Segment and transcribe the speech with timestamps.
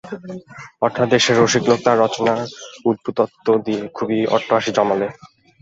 [0.81, 2.39] অর্থাৎ দেশের রসিক লোক তাঁর রচনার
[2.85, 5.07] অদ্ভুতত্ব দিয়ে খুব অট্টহাস্য জমালে।